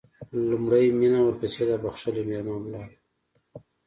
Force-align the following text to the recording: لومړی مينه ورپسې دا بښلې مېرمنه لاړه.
لومړی 0.49 0.85
مينه 0.99 1.19
ورپسې 1.23 1.63
دا 1.69 1.75
بښلې 1.83 2.23
مېرمنه 2.29 2.67
لاړه. 2.73 2.97